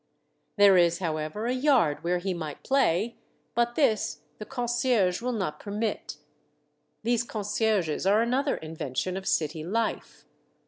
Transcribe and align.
There 0.55 0.77
is, 0.77 0.97
however, 0.97 1.45
a 1.45 1.53
yard 1.53 2.03
where 2.03 2.17
he 2.17 2.33
might 2.33 2.63
play, 2.63 3.17
but 3.53 3.75
this 3.75 4.21
the 4.39 4.47
concierge 4.47 5.21
will 5.21 5.31
not 5.31 5.59
permit. 5.59 6.17
These 7.03 7.21
con 7.23 7.43
cierges 7.43 8.07
are 8.09 8.23
another 8.23 8.57
invention 8.57 9.15
of 9.15 9.27
city 9.27 9.63
life. 9.63 10.25